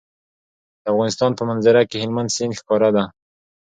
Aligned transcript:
د 0.81 0.83
افغانستان 0.93 1.31
په 1.37 1.43
منظره 1.49 1.81
کې 1.89 1.97
هلمند 2.03 2.33
سیند 2.35 2.57
ښکاره 2.59 2.89
ده. 2.95 3.03